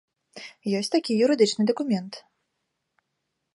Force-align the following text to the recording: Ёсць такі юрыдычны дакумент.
Ёсць 0.79 0.89
такі 0.95 1.17
юрыдычны 1.25 1.63
дакумент. 1.73 2.13